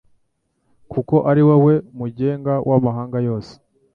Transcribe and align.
kuko 0.91 1.15
ari 1.29 1.41
wowe 1.47 1.73
mugenga 1.97 2.53
w’amahanga 2.69 3.17
yose 3.27 3.53